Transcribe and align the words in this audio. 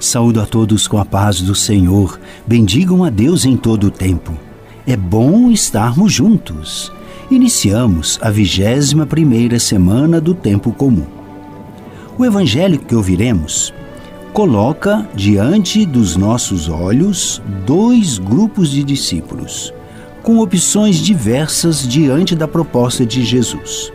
Saúdo 0.00 0.40
a 0.40 0.46
todos 0.46 0.86
com 0.86 0.98
a 0.98 1.04
paz 1.04 1.40
do 1.40 1.56
Senhor. 1.56 2.20
Bendigam 2.46 3.02
a 3.02 3.10
Deus 3.10 3.44
em 3.44 3.56
todo 3.56 3.88
o 3.88 3.90
tempo. 3.90 4.32
É 4.86 4.96
bom 4.96 5.50
estarmos 5.50 6.12
juntos. 6.12 6.92
Iniciamos 7.28 8.16
a 8.22 8.30
vigésima 8.30 9.04
primeira 9.04 9.58
semana 9.58 10.20
do 10.20 10.34
tempo 10.34 10.72
comum. 10.72 11.04
O 12.16 12.24
evangelho 12.24 12.78
que 12.78 12.94
ouviremos 12.94 13.74
coloca 14.32 15.08
diante 15.14 15.84
dos 15.84 16.14
nossos 16.14 16.68
olhos 16.68 17.42
dois 17.66 18.18
grupos 18.18 18.70
de 18.70 18.84
discípulos, 18.84 19.74
com 20.22 20.38
opções 20.38 20.98
diversas 20.98 21.86
diante 21.86 22.36
da 22.36 22.46
proposta 22.46 23.04
de 23.04 23.24
Jesus. 23.24 23.92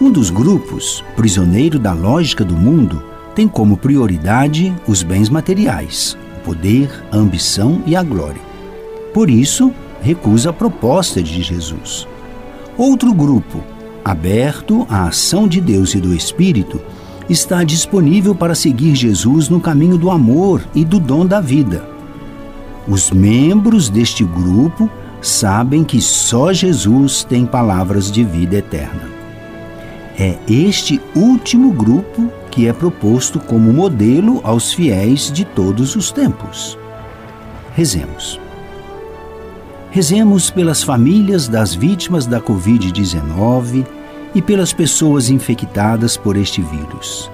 Um 0.00 0.10
dos 0.10 0.28
grupos, 0.28 1.04
prisioneiro 1.14 1.78
da 1.78 1.92
lógica 1.92 2.44
do 2.44 2.56
mundo, 2.56 3.13
tem 3.34 3.48
como 3.48 3.76
prioridade 3.76 4.74
os 4.86 5.02
bens 5.02 5.28
materiais, 5.28 6.16
o 6.36 6.40
poder, 6.40 6.90
a 7.10 7.16
ambição 7.16 7.82
e 7.86 7.96
a 7.96 8.02
glória. 8.02 8.40
Por 9.12 9.28
isso, 9.28 9.72
recusa 10.00 10.50
a 10.50 10.52
proposta 10.52 11.22
de 11.22 11.42
Jesus. 11.42 12.06
Outro 12.76 13.12
grupo, 13.12 13.62
aberto 14.04 14.86
à 14.88 15.08
ação 15.08 15.48
de 15.48 15.60
Deus 15.60 15.94
e 15.94 16.00
do 16.00 16.14
Espírito, 16.14 16.80
está 17.28 17.64
disponível 17.64 18.34
para 18.34 18.54
seguir 18.54 18.94
Jesus 18.94 19.48
no 19.48 19.60
caminho 19.60 19.96
do 19.96 20.10
amor 20.10 20.62
e 20.74 20.84
do 20.84 21.00
dom 21.00 21.24
da 21.24 21.40
vida. 21.40 21.88
Os 22.86 23.10
membros 23.10 23.88
deste 23.88 24.24
grupo 24.24 24.90
sabem 25.22 25.82
que 25.84 26.00
só 26.02 26.52
Jesus 26.52 27.24
tem 27.24 27.46
palavras 27.46 28.12
de 28.12 28.22
vida 28.22 28.56
eterna. 28.56 29.08
É 30.18 30.36
este 30.46 31.00
último 31.14 31.72
grupo 31.72 32.30
que 32.54 32.68
é 32.68 32.72
proposto 32.72 33.40
como 33.40 33.72
modelo 33.72 34.40
aos 34.44 34.72
fiéis 34.72 35.32
de 35.32 35.44
todos 35.44 35.96
os 35.96 36.12
tempos. 36.12 36.78
Rezemos. 37.74 38.38
Rezemos 39.90 40.50
pelas 40.50 40.80
famílias 40.80 41.48
das 41.48 41.74
vítimas 41.74 42.26
da 42.26 42.40
Covid-19 42.40 43.84
e 44.36 44.40
pelas 44.40 44.72
pessoas 44.72 45.30
infectadas 45.30 46.16
por 46.16 46.36
este 46.36 46.62
vírus. 46.62 47.28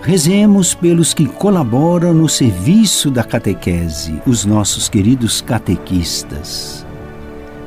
Rezemos 0.00 0.74
pelos 0.74 1.12
que 1.12 1.26
colaboram 1.26 2.14
no 2.14 2.28
serviço 2.28 3.10
da 3.10 3.24
catequese, 3.24 4.22
os 4.24 4.44
nossos 4.44 4.88
queridos 4.88 5.40
catequistas. 5.40 6.86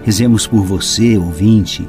Rezemos 0.01 0.47
por 0.47 0.63
você, 0.63 1.17
ouvinte, 1.17 1.85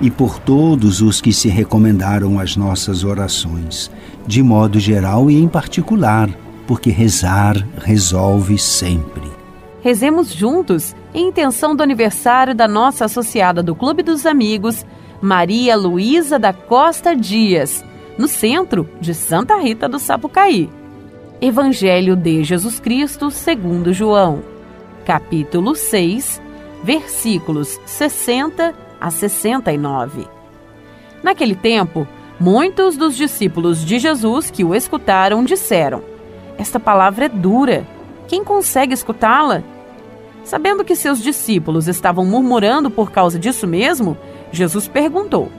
e 0.00 0.10
por 0.10 0.38
todos 0.38 1.02
os 1.02 1.20
que 1.20 1.32
se 1.32 1.48
recomendaram 1.48 2.38
às 2.40 2.56
nossas 2.56 3.04
orações, 3.04 3.90
de 4.26 4.42
modo 4.42 4.80
geral 4.80 5.30
e 5.30 5.38
em 5.38 5.46
particular, 5.46 6.30
porque 6.66 6.90
rezar 6.90 7.56
resolve 7.78 8.56
sempre. 8.58 9.28
Rezemos 9.82 10.32
juntos 10.32 10.94
em 11.12 11.28
intenção 11.28 11.74
do 11.74 11.82
aniversário 11.82 12.54
da 12.54 12.68
nossa 12.68 13.04
associada 13.04 13.62
do 13.62 13.74
Clube 13.74 14.02
dos 14.02 14.24
Amigos, 14.24 14.84
Maria 15.20 15.76
Luísa 15.76 16.38
da 16.38 16.52
Costa 16.52 17.14
Dias, 17.14 17.84
no 18.16 18.28
centro 18.28 18.88
de 19.00 19.14
Santa 19.14 19.56
Rita 19.58 19.88
do 19.88 19.98
Sapucaí. 19.98 20.70
Evangelho 21.40 22.14
de 22.14 22.44
Jesus 22.44 22.78
Cristo 22.78 23.30
segundo 23.30 23.92
João, 23.92 24.42
capítulo 25.06 25.74
6, 25.74 26.40
versículos 26.84 27.80
60 27.86 28.89
a 29.00 29.10
69. 29.10 30.26
Naquele 31.22 31.54
tempo, 31.54 32.06
muitos 32.38 32.96
dos 32.96 33.16
discípulos 33.16 33.84
de 33.84 33.98
Jesus 33.98 34.50
que 34.50 34.64
o 34.64 34.74
escutaram 34.74 35.44
disseram: 35.44 36.02
Esta 36.58 36.78
palavra 36.78 37.26
é 37.26 37.28
dura. 37.28 37.86
Quem 38.28 38.44
consegue 38.44 38.94
escutá-la? 38.94 39.62
Sabendo 40.44 40.84
que 40.84 40.96
seus 40.96 41.22
discípulos 41.22 41.88
estavam 41.88 42.24
murmurando 42.24 42.90
por 42.90 43.10
causa 43.10 43.38
disso 43.38 43.66
mesmo, 43.66 44.16
Jesus 44.52 44.88
perguntou: 44.88 45.50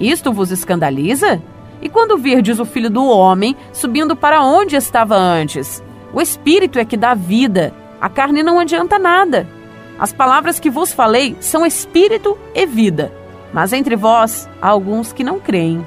Isto 0.00 0.32
vos 0.32 0.50
escandaliza? 0.50 1.42
E 1.80 1.88
quando 1.88 2.16
virdes 2.16 2.58
o 2.58 2.64
filho 2.64 2.88
do 2.88 3.04
homem 3.04 3.56
subindo 3.72 4.16
para 4.16 4.42
onde 4.42 4.76
estava 4.76 5.16
antes? 5.16 5.82
O 6.12 6.20
espírito 6.20 6.78
é 6.78 6.84
que 6.84 6.96
dá 6.96 7.12
vida, 7.12 7.74
a 8.00 8.08
carne 8.08 8.42
não 8.42 8.58
adianta 8.58 8.98
nada. 8.98 9.48
As 9.98 10.12
palavras 10.12 10.58
que 10.58 10.70
vos 10.70 10.92
falei 10.92 11.36
são 11.40 11.64
espírito 11.64 12.36
e 12.54 12.66
vida, 12.66 13.12
mas 13.52 13.72
entre 13.72 13.94
vós 13.94 14.48
há 14.60 14.68
alguns 14.68 15.12
que 15.12 15.22
não 15.22 15.38
creem. 15.38 15.86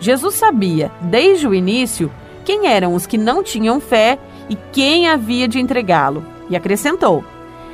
Jesus 0.00 0.34
sabia, 0.34 0.90
desde 1.00 1.46
o 1.46 1.54
início, 1.54 2.10
quem 2.44 2.66
eram 2.66 2.94
os 2.94 3.06
que 3.06 3.16
não 3.16 3.42
tinham 3.42 3.80
fé 3.80 4.18
e 4.50 4.56
quem 4.72 5.08
havia 5.08 5.48
de 5.48 5.60
entregá-lo, 5.60 6.26
e 6.50 6.56
acrescentou: 6.56 7.24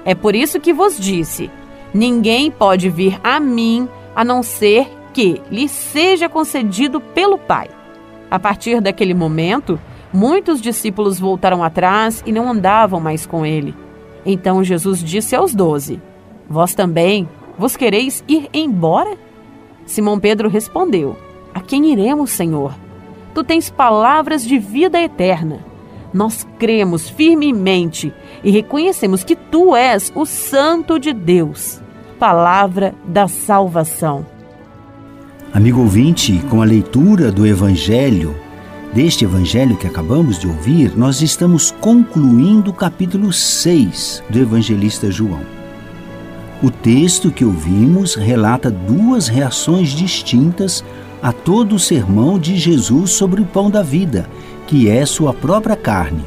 É 0.05 0.15
por 0.15 0.35
isso 0.35 0.61
que 0.61 0.73
vos 0.73 0.99
disse: 0.99 1.51
Ninguém 1.93 2.51
pode 2.51 2.89
vir 2.89 3.19
a 3.25 3.41
mim 3.41 3.89
a 4.15 4.23
não 4.25 4.43
ser 4.43 4.87
que 5.13 5.41
lhe 5.51 5.69
seja 5.69 6.29
concedido 6.29 7.01
pelo 7.01 7.39
Pai. 7.39 7.69
A 8.31 8.39
partir 8.39 8.81
daquele 8.81 9.15
momento, 9.15 9.81
muitos 10.13 10.61
discípulos 10.61 11.19
voltaram 11.19 11.65
atrás 11.65 12.23
e 12.25 12.31
não 12.31 12.49
andavam 12.49 13.01
mais 13.01 13.27
com 13.27 13.45
ele. 13.45 13.75
Então 14.25 14.63
Jesus 14.63 15.03
disse 15.03 15.35
aos 15.35 15.55
doze: 15.55 16.01
Vós 16.49 16.75
também 16.75 17.29
vos 17.59 17.77
quereis 17.77 18.25
ir 18.29 18.49
embora? 18.53 19.17
Simão 19.87 20.19
Pedro 20.19 20.49
respondeu: 20.49 21.17
A 21.55 21.61
quem 21.61 21.93
iremos, 21.93 22.31
Senhor? 22.31 22.75
Tu 23.35 23.45
tens 23.45 23.71
palavras 23.71 24.45
de 24.45 24.59
vida 24.59 25.01
eterna. 25.01 25.61
Nós 26.13 26.47
cremos 26.59 27.09
firmemente 27.09 28.13
e 28.43 28.51
reconhecemos 28.51 29.23
que 29.23 29.37
tu 29.37 29.77
és 29.77 30.11
o 30.15 30.27
Santo 30.27 30.99
de 30.99 31.13
Deus, 31.13 31.81
palavra 32.19 32.95
da 33.05 33.29
salvação. 33.29 34.27
Amigo 35.53 35.81
ouvinte, 35.81 36.41
com 36.51 36.63
a 36.63 36.65
leitura 36.65 37.31
do 37.31 37.47
Evangelho, 37.47 38.35
deste 38.93 39.25
evangelho 39.25 39.77
que 39.77 39.87
acabamos 39.87 40.39
de 40.39 40.49
ouvir, 40.49 40.97
nós 40.97 41.23
estamos 41.23 41.71
concluindo 41.71 42.71
o 42.71 42.75
capítulo 42.75 43.33
6 43.33 44.23
do 44.29 44.39
evangelista 44.39 45.11
João. 45.11 45.43
O 46.63 46.71
texto 46.71 47.31
que 47.31 47.45
ouvimos 47.45 48.15
relata 48.15 48.71
duas 48.71 49.29
reações 49.29 49.91
distintas 49.91 50.85
a 51.23 51.33
todo 51.33 51.77
o 51.77 51.79
sermão 51.79 52.39
de 52.39 52.57
Jesus 52.57 53.13
sobre 53.13 53.41
o 53.41 53.47
pão 53.47 53.71
da 53.71 53.83
vida, 53.83 54.29
que 54.67 54.89
é 54.89 55.07
sua 55.07 55.33
própria 55.33 55.77
carne. 55.77 56.25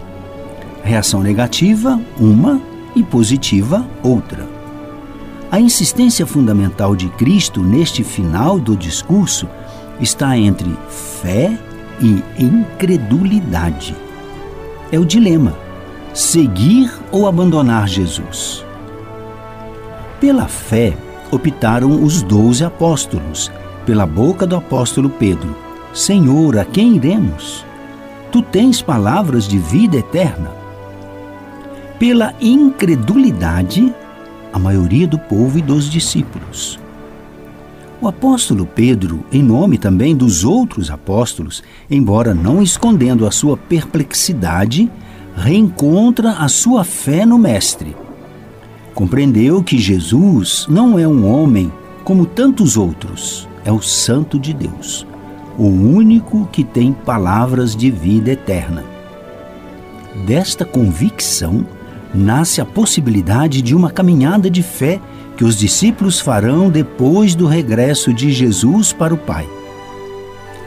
Reação 0.84 1.22
negativa, 1.22 2.00
uma, 2.20 2.62
e 2.96 3.04
positiva, 3.04 3.86
outra. 4.02 4.48
A 5.52 5.60
insistência 5.60 6.26
fundamental 6.26 6.96
de 6.96 7.10
Cristo 7.10 7.62
neste 7.62 8.04
final 8.04 8.60
do 8.60 8.76
discurso 8.76 9.48
está 10.00 10.38
entre 10.38 10.76
fé 10.90 11.58
e 11.72 11.73
incredulidade. 12.38 13.96
É 14.92 15.00
o 15.00 15.06
dilema: 15.06 15.56
seguir 16.14 16.92
ou 17.12 17.28
abandonar 17.28 17.88
Jesus. 17.88 18.66
Pela 20.20 20.48
fé, 20.48 20.96
optaram 21.32 22.04
os 22.04 22.22
doze 22.22 22.64
apóstolos, 22.64 23.52
pela 23.86 24.06
boca 24.06 24.46
do 24.46 24.56
apóstolo 24.56 25.10
Pedro: 25.10 25.56
Senhor, 25.94 26.58
a 26.58 26.66
quem 26.66 26.96
iremos? 26.96 27.66
Tu 28.32 28.42
tens 28.42 28.82
palavras 28.82 29.48
de 29.48 29.58
vida 29.58 29.98
eterna. 29.98 30.52
Pela 32.00 32.34
incredulidade, 32.42 33.94
a 34.52 34.60
maioria 34.60 35.08
do 35.08 35.18
povo 35.18 35.58
e 35.58 35.62
dos 35.62 35.90
discípulos. 35.90 36.83
O 38.04 38.08
apóstolo 38.10 38.66
Pedro, 38.66 39.24
em 39.32 39.42
nome 39.42 39.78
também 39.78 40.14
dos 40.14 40.44
outros 40.44 40.92
apóstolos, 40.92 41.64
embora 41.90 42.34
não 42.34 42.62
escondendo 42.62 43.26
a 43.26 43.32
sua 43.32 43.56
perplexidade, 43.56 44.92
reencontra 45.38 46.32
a 46.32 46.50
sua 46.50 46.84
fé 46.84 47.26
no 47.26 47.38
Mestre. 47.38 47.96
Compreendeu 48.94 49.64
que 49.64 49.78
Jesus 49.78 50.66
não 50.70 51.00
é 51.00 51.08
um 51.08 51.26
homem 51.26 51.72
como 52.04 52.26
tantos 52.26 52.76
outros, 52.76 53.48
é 53.64 53.72
o 53.72 53.82
Santo 53.82 54.38
de 54.38 54.54
Deus, 54.54 55.08
o 55.58 55.68
único 55.68 56.46
que 56.52 56.66
tem 56.66 56.92
palavras 56.92 57.74
de 57.74 57.90
vida 57.90 58.32
eterna. 58.32 58.84
Desta 60.28 60.66
convicção 60.66 61.66
nasce 62.14 62.60
a 62.60 62.66
possibilidade 62.66 63.62
de 63.62 63.74
uma 63.74 63.90
caminhada 63.90 64.50
de 64.50 64.62
fé 64.62 65.00
que 65.38 65.44
os 65.44 65.58
discípulos 65.58 66.20
farão 66.20 66.70
depois 66.70 67.36
do 67.36 67.48
regresso 67.48 68.14
de 68.14 68.32
Jesus 68.32 68.94
para 68.94 69.14
o 69.14 69.18
Pai. 69.18 69.48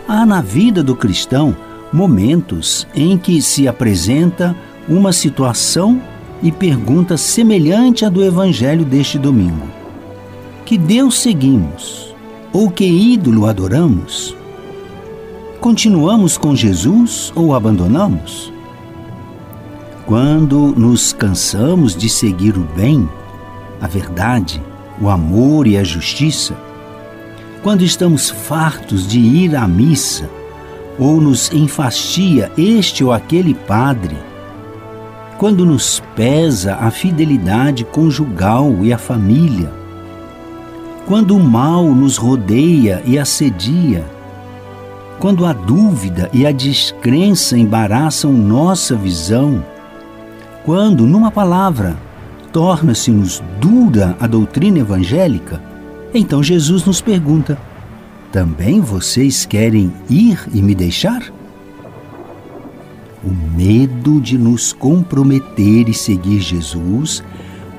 Há 0.09 0.25
na 0.25 0.41
vida 0.41 0.83
do 0.83 0.95
cristão 0.95 1.57
momentos 1.93 2.87
em 2.95 3.17
que 3.17 3.41
se 3.41 3.67
apresenta 3.67 4.57
uma 4.89 5.13
situação 5.13 6.01
e 6.43 6.53
pergunta 6.53 7.17
semelhante 7.17 8.05
à 8.05 8.09
do 8.09 8.23
Evangelho 8.23 8.85
deste 8.85 9.19
domingo: 9.19 9.67
Que 10.65 10.77
Deus 10.77 11.19
seguimos 11.19 12.15
ou 12.53 12.71
que 12.71 12.85
ídolo 12.85 13.47
adoramos? 13.47 14.37
Continuamos 15.61 16.37
com 16.37 16.55
Jesus 16.55 17.33
ou 17.35 17.55
abandonamos? 17.55 18.53
Quando 20.07 20.69
nos 20.69 21.12
cansamos 21.12 21.97
de 21.97 22.09
seguir 22.09 22.57
o 22.57 22.62
bem, 22.77 23.09
a 23.81 23.87
verdade, 23.87 24.62
o 25.00 25.08
amor 25.08 25.67
e 25.67 25.76
a 25.76 25.84
justiça, 25.84 26.56
quando 27.62 27.82
estamos 27.82 28.31
fartos 28.31 29.06
de 29.06 29.19
ir 29.19 29.56
à 29.56 29.67
missa, 29.67 30.28
ou 30.99 31.20
nos 31.20 31.52
enfastia 31.52 32.50
este 32.56 33.05
ou 33.05 33.12
aquele 33.12 33.55
padre, 33.55 34.17
quando 35.37 35.67
nos 35.67 36.02
pesa 36.14 36.76
a 36.76 36.90
fidelidade 36.90 37.84
conjugal 37.84 38.78
e 38.82 38.93
a 38.93 38.99
família, 38.99 39.70
quando 41.06 41.37
o 41.37 41.40
mal 41.40 41.84
nos 41.84 42.17
rodeia 42.17 43.02
e 43.05 43.19
assedia, 43.19 44.05
quando 45.19 45.46
a 45.46 45.52
dúvida 45.52 46.31
e 46.32 46.46
a 46.46 46.52
descrença 46.52 47.56
embaraçam 47.56 48.32
nossa 48.32 48.94
visão, 48.96 49.64
quando, 50.64 51.06
numa 51.06 51.31
palavra, 51.31 51.96
torna-se-nos 52.56 53.43
dura 53.61 54.17
a 54.19 54.26
doutrina 54.26 54.79
evangélica, 54.79 55.62
então 56.14 56.43
Jesus 56.43 56.87
nos 56.87 57.03
pergunta: 57.03 57.58
também 58.32 58.81
vocês 58.81 59.44
querem 59.44 59.93
ir 60.08 60.43
e 60.55 60.62
me 60.62 60.75
deixar? 60.75 61.23
O 63.23 63.29
medo 63.55 64.23
de 64.23 64.38
nos 64.38 64.73
comprometer 64.73 65.87
e 65.91 65.93
seguir 65.93 66.41
Jesus 66.41 67.23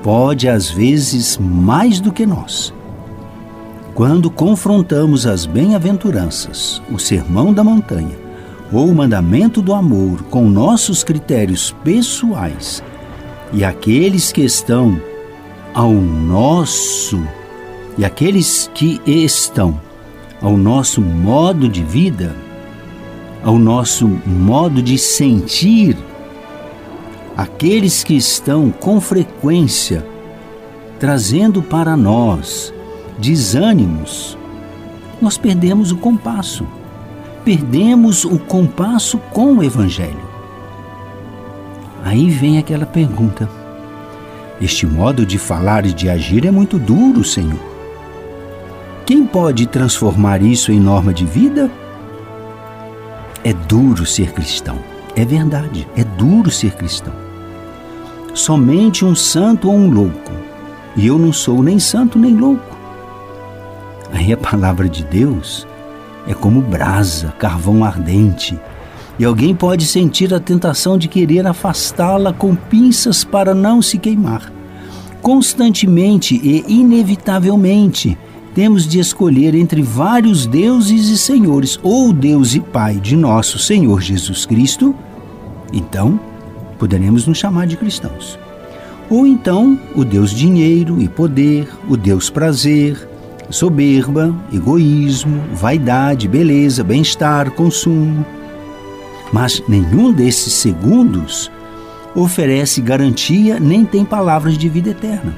pode, 0.00 0.48
às 0.48 0.70
vezes, 0.70 1.36
mais 1.38 1.98
do 1.98 2.12
que 2.12 2.24
nós. 2.24 2.72
Quando 3.96 4.30
confrontamos 4.30 5.26
as 5.26 5.44
bem-aventuranças, 5.44 6.80
o 6.88 7.00
sermão 7.00 7.52
da 7.52 7.64
montanha, 7.64 8.16
ou 8.72 8.86
o 8.86 8.94
mandamento 8.94 9.60
do 9.60 9.74
amor 9.74 10.22
com 10.30 10.48
nossos 10.48 11.02
critérios 11.02 11.74
pessoais 11.82 12.80
e 13.52 13.64
aqueles 13.64 14.32
que 14.32 14.42
estão 14.42 15.00
ao 15.74 15.92
nosso 15.92 17.22
e 17.96 18.04
aqueles 18.04 18.70
que 18.74 19.00
estão 19.06 19.80
ao 20.40 20.56
nosso 20.56 21.00
modo 21.00 21.68
de 21.68 21.82
vida, 21.82 22.34
ao 23.42 23.58
nosso 23.58 24.06
modo 24.24 24.80
de 24.80 24.96
sentir, 24.96 25.96
aqueles 27.36 28.04
que 28.04 28.14
estão 28.14 28.70
com 28.70 29.00
frequência 29.00 30.06
trazendo 31.00 31.60
para 31.62 31.96
nós 31.96 32.72
desânimos, 33.18 34.38
nós 35.20 35.36
perdemos 35.36 35.90
o 35.90 35.96
compasso 35.96 36.64
perdemos 37.48 38.26
o 38.26 38.38
compasso 38.38 39.16
com 39.32 39.54
o 39.54 39.64
Evangelho. 39.64 40.27
Aí 42.08 42.30
vem 42.30 42.56
aquela 42.56 42.86
pergunta: 42.86 43.46
Este 44.62 44.86
modo 44.86 45.26
de 45.26 45.36
falar 45.36 45.84
e 45.84 45.92
de 45.92 46.08
agir 46.08 46.46
é 46.46 46.50
muito 46.50 46.78
duro, 46.78 47.22
Senhor. 47.22 47.60
Quem 49.04 49.26
pode 49.26 49.66
transformar 49.66 50.40
isso 50.40 50.72
em 50.72 50.80
norma 50.80 51.12
de 51.12 51.26
vida? 51.26 51.70
É 53.44 53.52
duro 53.52 54.06
ser 54.06 54.32
cristão. 54.32 54.78
É 55.14 55.22
verdade, 55.22 55.86
é 55.94 56.02
duro 56.02 56.50
ser 56.50 56.70
cristão. 56.76 57.12
Somente 58.32 59.04
um 59.04 59.14
santo 59.14 59.68
ou 59.68 59.76
um 59.76 59.90
louco. 59.90 60.32
E 60.96 61.06
eu 61.06 61.18
não 61.18 61.30
sou 61.30 61.62
nem 61.62 61.78
santo 61.78 62.18
nem 62.18 62.34
louco. 62.34 62.74
Aí 64.14 64.32
a 64.32 64.36
palavra 64.38 64.88
de 64.88 65.04
Deus 65.04 65.68
é 66.26 66.32
como 66.32 66.62
brasa, 66.62 67.34
carvão 67.38 67.84
ardente. 67.84 68.58
E 69.18 69.24
alguém 69.24 69.54
pode 69.54 69.84
sentir 69.84 70.32
a 70.32 70.38
tentação 70.38 70.96
de 70.96 71.08
querer 71.08 71.46
afastá-la 71.46 72.32
com 72.32 72.54
pinças 72.54 73.24
para 73.24 73.54
não 73.54 73.82
se 73.82 73.98
queimar. 73.98 74.52
Constantemente 75.20 76.36
e 76.36 76.64
inevitavelmente, 76.68 78.16
temos 78.54 78.86
de 78.86 78.98
escolher 78.98 79.54
entre 79.54 79.82
vários 79.82 80.46
deuses 80.46 81.08
e 81.08 81.18
senhores, 81.18 81.78
ou 81.82 82.12
Deus 82.12 82.54
e 82.54 82.60
Pai 82.60 82.94
de 82.94 83.16
nosso 83.16 83.58
Senhor 83.58 84.00
Jesus 84.00 84.46
Cristo, 84.46 84.94
então 85.72 86.18
poderemos 86.78 87.26
nos 87.26 87.38
chamar 87.38 87.66
de 87.66 87.76
cristãos. 87.76 88.38
Ou 89.10 89.26
então 89.26 89.78
o 89.96 90.04
Deus 90.04 90.30
dinheiro 90.30 91.00
e 91.00 91.08
poder, 91.08 91.68
o 91.88 91.96
Deus 91.96 92.30
prazer, 92.30 93.08
soberba, 93.50 94.34
egoísmo, 94.52 95.40
vaidade, 95.54 96.28
beleza, 96.28 96.84
bem-estar, 96.84 97.50
consumo. 97.52 98.24
Mas 99.32 99.62
nenhum 99.68 100.12
desses 100.12 100.52
segundos 100.52 101.50
oferece 102.14 102.80
garantia 102.80 103.60
nem 103.60 103.84
tem 103.84 104.04
palavras 104.04 104.56
de 104.56 104.68
vida 104.68 104.90
eterna. 104.90 105.36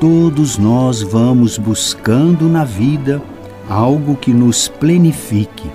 Todos 0.00 0.56
nós 0.56 1.02
vamos 1.02 1.58
buscando 1.58 2.48
na 2.48 2.64
vida 2.64 3.20
algo 3.68 4.16
que 4.16 4.32
nos 4.32 4.68
plenifique, 4.68 5.70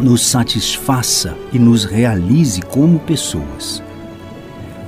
nos 0.00 0.26
satisfaça 0.26 1.36
e 1.52 1.58
nos 1.58 1.84
realize 1.84 2.60
como 2.62 2.98
pessoas. 3.00 3.82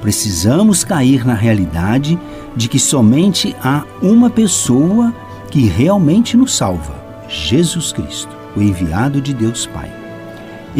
Precisamos 0.00 0.82
cair 0.82 1.26
na 1.26 1.34
realidade 1.34 2.18
de 2.56 2.68
que 2.68 2.78
somente 2.78 3.54
há 3.62 3.84
uma 4.02 4.30
pessoa 4.30 5.14
que 5.50 5.66
realmente 5.66 6.36
nos 6.36 6.56
salva: 6.56 6.94
Jesus 7.28 7.92
Cristo, 7.92 8.34
o 8.56 8.62
enviado 8.62 9.20
de 9.20 9.34
Deus 9.34 9.66
Pai. 9.66 9.99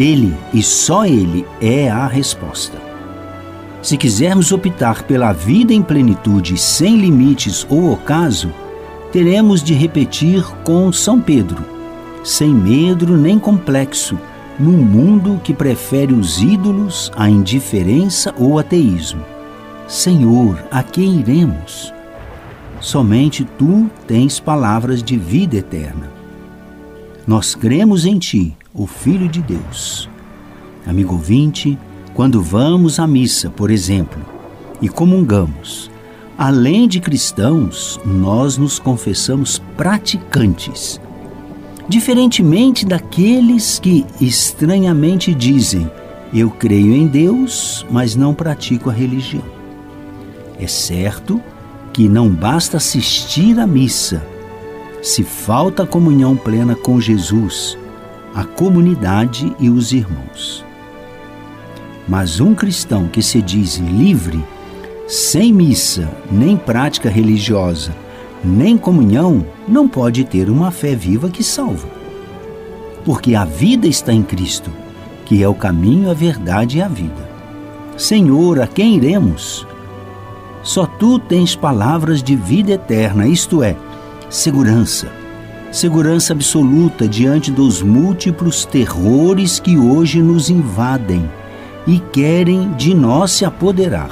Ele 0.01 0.33
e 0.51 0.63
só 0.63 1.05
Ele 1.05 1.45
é 1.61 1.87
a 1.87 2.07
resposta. 2.07 2.75
Se 3.83 3.95
quisermos 3.97 4.51
optar 4.51 5.03
pela 5.03 5.31
vida 5.31 5.73
em 5.73 5.83
plenitude, 5.83 6.57
sem 6.57 6.97
limites 6.97 7.67
ou 7.69 7.93
ocaso, 7.93 8.51
teremos 9.11 9.61
de 9.61 9.75
repetir 9.75 10.43
com 10.63 10.91
São 10.91 11.21
Pedro: 11.21 11.63
sem 12.23 12.51
medo 12.51 13.15
nem 13.15 13.37
complexo, 13.37 14.17
num 14.59 14.77
mundo 14.77 15.39
que 15.43 15.53
prefere 15.53 16.13
os 16.13 16.41
ídolos, 16.41 17.11
a 17.15 17.29
indiferença 17.29 18.33
ou 18.39 18.57
ateísmo. 18.57 19.23
Senhor, 19.87 20.63
a 20.71 20.81
quem 20.81 21.19
iremos? 21.19 21.93
Somente 22.79 23.43
tu 23.43 23.87
tens 24.07 24.39
palavras 24.39 25.03
de 25.03 25.15
vida 25.15 25.57
eterna. 25.57 26.09
Nós 27.27 27.53
cremos 27.53 28.05
em 28.05 28.17
ti, 28.17 28.57
o 28.73 28.87
Filho 28.87 29.27
de 29.27 29.41
Deus. 29.41 30.09
Amigo 30.85 31.13
ouvinte, 31.13 31.77
quando 32.13 32.41
vamos 32.41 32.99
à 32.99 33.07
missa, 33.07 33.49
por 33.49 33.69
exemplo, 33.69 34.23
e 34.81 34.87
comungamos, 34.87 35.91
além 36.37 36.87
de 36.87 36.99
cristãos, 36.99 37.99
nós 38.05 38.57
nos 38.57 38.79
confessamos 38.79 39.59
praticantes. 39.75 40.99
Diferentemente 41.87 42.85
daqueles 42.85 43.77
que 43.77 44.05
estranhamente 44.19 45.33
dizem: 45.33 45.89
Eu 46.33 46.49
creio 46.49 46.95
em 46.95 47.07
Deus, 47.07 47.85
mas 47.91 48.15
não 48.15 48.33
pratico 48.33 48.89
a 48.89 48.93
religião. 48.93 49.43
É 50.57 50.67
certo 50.67 51.41
que 51.91 52.07
não 52.07 52.29
basta 52.29 52.77
assistir 52.77 53.59
à 53.59 53.67
missa. 53.67 54.25
Se 55.01 55.23
falta 55.23 55.85
comunhão 55.85 56.37
plena 56.37 56.75
com 56.75 57.01
Jesus, 57.01 57.77
a 58.33 58.43
comunidade 58.43 59.53
e 59.59 59.69
os 59.69 59.91
irmãos. 59.91 60.65
Mas 62.07 62.39
um 62.39 62.55
cristão 62.55 63.07
que 63.07 63.21
se 63.21 63.41
diz 63.41 63.77
livre, 63.77 64.43
sem 65.07 65.53
missa, 65.53 66.09
nem 66.31 66.57
prática 66.57 67.09
religiosa, 67.09 67.93
nem 68.43 68.77
comunhão, 68.77 69.45
não 69.67 69.87
pode 69.87 70.23
ter 70.23 70.49
uma 70.49 70.71
fé 70.71 70.95
viva 70.95 71.29
que 71.29 71.43
salva. 71.43 71.87
Porque 73.05 73.35
a 73.35 73.45
vida 73.45 73.87
está 73.87 74.13
em 74.13 74.23
Cristo, 74.23 74.71
que 75.25 75.43
é 75.43 75.47
o 75.47 75.53
caminho, 75.53 76.09
a 76.09 76.13
verdade 76.13 76.77
e 76.77 76.81
a 76.81 76.87
vida. 76.87 77.29
Senhor, 77.97 78.59
a 78.59 78.67
quem 78.67 78.95
iremos? 78.95 79.67
Só 80.63 80.85
tu 80.85 81.19
tens 81.19 81.55
palavras 81.55 82.21
de 82.21 82.35
vida 82.35 82.73
eterna, 82.73 83.27
isto 83.27 83.63
é, 83.63 83.75
segurança. 84.29 85.20
Segurança 85.71 86.33
absoluta 86.33 87.07
diante 87.07 87.49
dos 87.49 87.81
múltiplos 87.81 88.65
terrores 88.65 89.57
que 89.57 89.77
hoje 89.77 90.21
nos 90.21 90.49
invadem 90.49 91.31
e 91.87 91.97
querem 91.97 92.73
de 92.73 92.93
nós 92.93 93.31
se 93.31 93.45
apoderar. 93.45 94.11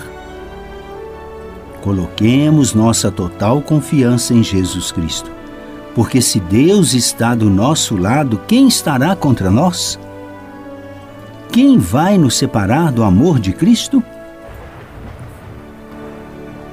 Coloquemos 1.82 2.74
nossa 2.74 3.12
total 3.12 3.62
confiança 3.62 4.34
em 4.34 4.42
Jesus 4.42 4.90
Cristo, 4.90 5.30
porque 5.94 6.22
se 6.22 6.40
Deus 6.40 6.94
está 6.94 7.36
do 7.36 7.50
nosso 7.50 7.98
lado, 7.98 8.40
quem 8.48 8.70
estará 8.70 9.14
contra 9.14 9.52
nós? 9.52 10.00
Quem 11.52 11.78
vai 11.78 12.18
nos 12.18 12.38
separar 12.38 12.90
do 12.90 13.04
amor 13.04 13.38
de 13.38 13.52
Cristo? 13.52 14.02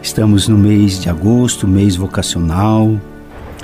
Estamos 0.01 0.47
no 0.47 0.57
mês 0.57 1.01
de 1.01 1.11
agosto, 1.11 1.67
mês 1.67 1.97
vocacional. 1.97 3.01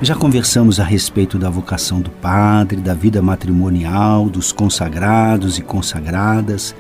Já 0.03 0.17
conversamos 0.17 0.81
a 0.81 0.85
respeito 0.85 1.39
da 1.39 1.49
vocação 1.49 2.01
do 2.01 2.11
padre, 2.11 2.79
da 2.79 2.93
vida 2.93 3.23
matrimonial, 3.23 4.29
dos 4.29 4.51
consagrados 4.51 5.59
e 5.59 5.63
consagradas. 5.63 6.75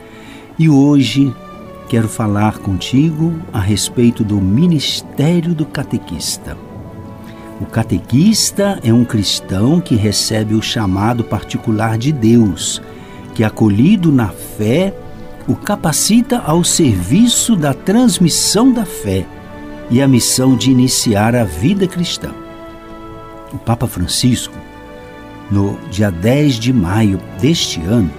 E 0.58 0.68
hoje 0.68 1.32
quero 1.88 2.08
falar 2.08 2.58
contigo 2.58 3.32
a 3.52 3.60
respeito 3.60 4.24
do 4.24 4.40
ministério 4.40 5.54
do 5.54 5.64
catequista. 5.64 6.58
O 7.60 7.64
catequista 7.64 8.80
é 8.82 8.92
um 8.92 9.04
cristão 9.04 9.80
que 9.80 9.94
recebe 9.94 10.54
o 10.54 10.60
chamado 10.60 11.22
particular 11.22 11.96
de 11.96 12.10
Deus, 12.10 12.82
que, 13.36 13.44
acolhido 13.44 14.10
na 14.10 14.30
fé, 14.30 14.92
o 15.46 15.54
capacita 15.54 16.38
ao 16.38 16.64
serviço 16.64 17.54
da 17.54 17.72
transmissão 17.72 18.72
da 18.72 18.84
fé 18.84 19.24
e 19.88 20.02
a 20.02 20.08
missão 20.08 20.56
de 20.56 20.72
iniciar 20.72 21.36
a 21.36 21.44
vida 21.44 21.86
cristã. 21.86 22.41
O 23.52 23.58
Papa 23.58 23.86
Francisco, 23.86 24.56
no 25.50 25.78
dia 25.90 26.10
10 26.10 26.54
de 26.54 26.72
maio 26.72 27.20
deste 27.38 27.82
ano, 27.82 28.10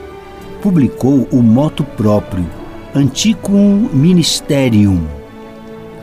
publicou 0.62 1.28
o 1.32 1.42
moto 1.42 1.84
próprio 1.84 2.46
Anticum 2.96 3.90
Ministerium, 3.92 5.02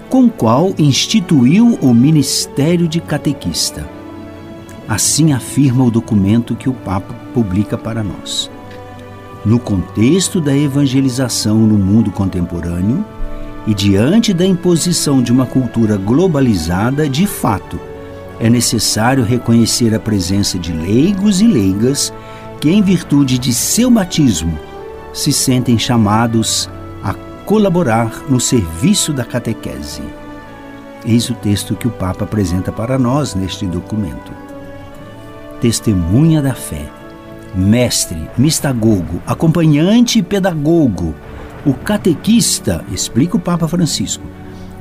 com 0.09 0.25
o 0.25 0.31
qual 0.31 0.75
instituiu 0.77 1.79
o 1.81 1.95
ministério 1.95 2.89
de 2.89 3.01
catequista. 3.01 3.89
Assim 4.89 5.33
afirma 5.33 5.85
o 5.85 5.91
documento 5.91 6.57
que 6.57 6.69
o 6.69 6.75
Papa 6.75 7.15
publica 7.33 7.79
para 7.79 8.03
nós. 8.03 8.51
No 9.47 9.61
contexto 9.61 10.41
da 10.41 10.57
evangelização 10.57 11.57
no 11.57 11.79
mundo 11.79 12.11
contemporâneo 12.11 13.05
e 13.69 13.73
diante 13.73 14.35
da 14.35 14.45
imposição 14.45 15.23
de 15.23 15.31
uma 15.31 15.47
cultura 15.47 15.97
globalizada, 15.97 17.09
de 17.09 17.27
fato, 17.29 17.79
é 18.41 18.51
necessário 18.51 19.23
reconhecer 19.23 19.95
a 19.95 20.01
presença 20.01 20.59
de 20.59 20.73
leigos 20.73 21.41
e 21.41 21.47
leigas 21.47 22.13
que, 22.61 22.71
em 22.71 22.83
virtude 22.83 23.39
de 23.39 23.55
seu 23.55 23.91
batismo, 23.91 24.59
se 25.13 25.33
sentem 25.33 25.79
chamados 25.79 26.69
colaborar 27.51 28.23
no 28.29 28.39
serviço 28.39 29.13
da 29.13 29.25
catequese. 29.25 30.03
Eis 31.05 31.29
o 31.31 31.35
texto 31.35 31.75
que 31.75 31.89
o 31.89 31.91
Papa 31.91 32.23
apresenta 32.23 32.71
para 32.71 32.97
nós 32.97 33.35
neste 33.35 33.67
documento. 33.67 34.31
Testemunha 35.61 36.41
da 36.41 36.55
fé, 36.55 36.89
mestre, 37.53 38.31
mistagogo, 38.39 39.21
acompanhante 39.27 40.21
e 40.21 40.23
pedagogo, 40.23 41.13
o 41.67 41.75
catequista, 41.75 42.85
explica 42.93 43.37
o 43.37 43.41
Papa 43.41 43.67
Francisco, 43.67 44.23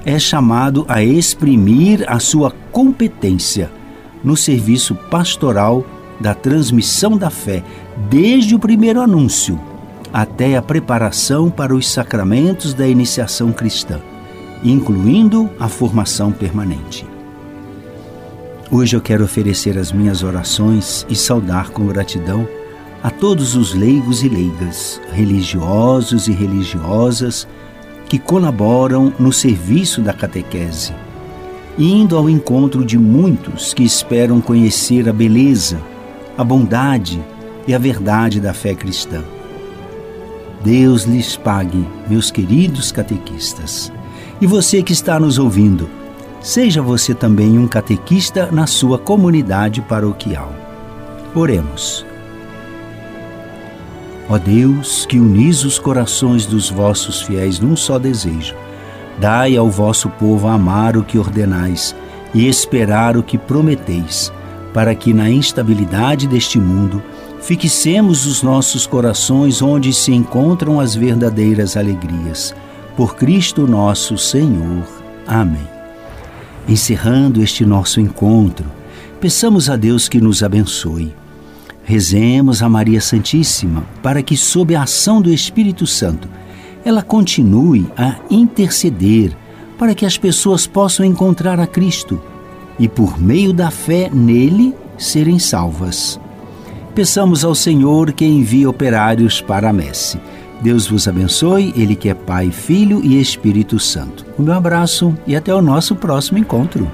é 0.06 0.18
chamado 0.18 0.86
a 0.88 1.04
exprimir 1.04 2.04
a 2.08 2.20
sua 2.20 2.52
competência 2.72 3.72
no 4.24 4.36
serviço 4.36 4.96
pastoral 4.96 5.86
da 6.20 6.34
transmissão 6.34 7.18
da 7.18 7.30
fé, 7.30 7.64
desde 8.10 8.56
o 8.56 8.60
primeiro 8.60 9.02
anúncio 9.02 9.60
até 10.12 10.58
a 10.58 10.62
preparação 10.62 11.50
para 11.50 11.74
os 11.74 11.88
sacramentos 11.88 12.74
da 12.74 12.88
iniciação 12.88 13.52
cristã, 13.52 14.00
incluindo 14.64 15.50
a 15.60 15.68
formação 15.68 16.32
permanente. 16.32 17.06
Hoje 18.72 18.96
eu 18.96 19.02
quero 19.02 19.24
oferecer 19.24 19.78
as 19.78 19.92
minhas 19.92 20.24
orações 20.24 21.06
e 21.10 21.16
saudar 21.16 21.70
com 21.70 21.86
gratidão 21.88 22.48
a 23.02 23.10
todos 23.10 23.56
os 23.56 23.74
leigos 23.74 24.24
e 24.24 24.30
leigas, 24.30 25.00
religiosos 25.14 26.28
e 26.28 26.32
religiosas 26.32 27.48
que 28.10 28.18
colaboram 28.18 29.14
no 29.20 29.32
serviço 29.32 30.02
da 30.02 30.12
catequese, 30.12 30.94
indo 31.78 32.18
ao 32.18 32.28
encontro 32.28 32.84
de 32.84 32.98
muitos 32.98 33.72
que 33.72 33.84
esperam 33.84 34.42
conhecer 34.42 35.08
a 35.08 35.14
beleza, 35.14 35.80
a 36.36 36.44
bondade 36.44 37.24
e 37.68 37.74
a 37.74 37.78
verdade 37.78 38.42
da 38.42 38.52
fé 38.52 38.74
cristã. 38.74 39.24
Deus 40.64 41.04
lhes 41.04 41.38
pague, 41.38 41.86
meus 42.10 42.32
queridos 42.32 42.92
catequistas. 42.92 43.92
E 44.42 44.48
você 44.48 44.82
que 44.82 44.92
está 44.92 45.20
nos 45.20 45.38
ouvindo, 45.38 45.88
seja 46.42 46.82
você 46.82 47.14
também 47.14 47.60
um 47.60 47.68
catequista 47.68 48.50
na 48.52 48.66
sua 48.66 48.98
comunidade 48.98 49.82
paroquial. 49.82 50.52
Oremos. 51.36 52.06
Ó 54.30 54.38
Deus, 54.38 55.06
que 55.06 55.20
unis 55.20 55.66
os 55.66 55.80
corações 55.80 56.46
dos 56.46 56.70
vossos 56.70 57.22
fiéis 57.22 57.60
num 57.60 57.76
só 57.76 57.98
desejo, 57.98 58.56
dai 59.20 59.58
ao 59.58 59.70
vosso 59.70 60.08
povo 60.08 60.48
amar 60.48 60.96
o 60.96 61.04
que 61.04 61.18
ordenais 61.18 61.96
e 62.34 62.48
esperar 62.48 63.18
o 63.18 63.24
que 63.24 63.38
prometeis, 63.38 64.32
para 64.74 64.94
que 64.94 65.14
na 65.14 65.30
instabilidade 65.30 66.28
deste 66.28 66.60
mundo 66.60 67.02
Fixemos 67.42 68.26
os 68.26 68.44
nossos 68.44 68.86
corações 68.86 69.62
onde 69.62 69.94
se 69.94 70.12
encontram 70.14 70.80
as 70.80 70.94
verdadeiras 70.94 71.78
alegrias. 71.78 72.54
Por 72.96 73.16
Cristo 73.16 73.66
nosso 73.66 74.18
Senhor. 74.18 74.86
Amém. 75.26 75.68
Encerrando 76.68 77.42
este 77.42 77.66
nosso 77.66 78.00
encontro, 78.00 78.66
peçamos 79.20 79.70
a 79.70 79.76
Deus 79.76 80.08
que 80.10 80.20
nos 80.20 80.44
abençoe. 80.44 81.19
Rezemos 81.90 82.62
a 82.62 82.70
Maria 82.70 83.02
Santíssima 83.02 83.84
para 84.04 84.22
que, 84.22 84.38
sob 84.38 84.76
a 84.76 84.84
ação 84.84 85.22
do 85.22 85.34
Espírito 85.34 85.88
Santo, 85.88 86.30
ela 86.86 87.02
continue 87.02 87.88
a 87.98 88.16
interceder 88.30 89.36
para 89.78 89.96
que 89.96 90.06
as 90.06 90.18
pessoas 90.18 90.68
possam 90.68 91.04
encontrar 91.04 91.60
a 91.60 91.66
Cristo 91.66 92.22
e, 92.78 92.88
por 92.88 93.20
meio 93.20 93.52
da 93.52 93.72
fé 93.72 94.10
nele, 94.14 94.76
serem 94.98 95.40
salvas 95.40 96.20
peçamos 97.00 97.46
ao 97.46 97.56
Senhor 97.56 98.12
que 98.12 98.26
envie 98.26 98.68
operários 98.68 99.40
para 99.40 99.70
a 99.70 99.74
messe. 99.74 100.20
Deus 100.60 100.86
vos 100.86 101.08
abençoe, 101.08 101.74
Ele 101.78 101.96
que 101.96 102.10
é 102.10 102.14
Pai, 102.14 102.52
Filho 102.52 103.00
e 103.02 103.22
Espírito 103.22 103.80
Santo. 103.80 104.26
O 104.38 104.42
meu 104.42 104.54
abraço 104.54 105.16
e 105.26 105.34
até 105.34 105.56
o 105.56 105.62
nosso 105.62 105.96
próximo 105.96 106.38
encontro. 106.38 106.92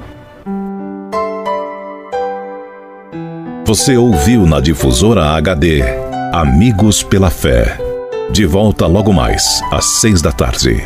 Você 3.65 3.97
ouviu 3.97 4.45
na 4.45 4.59
difusora 4.59 5.31
HD 5.31 5.81
Amigos 6.31 7.01
pela 7.01 7.31
Fé. 7.31 7.79
De 8.29 8.45
volta 8.45 8.85
logo 8.85 9.11
mais, 9.11 9.59
às 9.71 9.85
seis 9.85 10.21
da 10.21 10.31
tarde. 10.31 10.83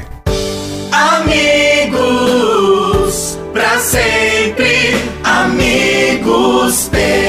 Amigos, 0.89 1.98
para 3.51 3.79
sempre, 3.79 4.95
amigos 5.25 6.88
pela 6.88 7.28